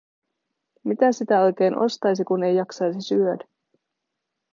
Mitä 0.83 1.11
sitä 1.11 1.41
oikein 1.41 1.77
ostaisi, 1.77 2.23
kun 2.25 2.43
ei 2.43 2.55
jaksaisi 2.55 3.01
syödä? 3.01 3.47